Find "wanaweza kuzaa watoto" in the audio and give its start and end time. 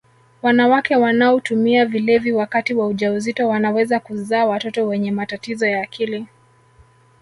3.49-4.87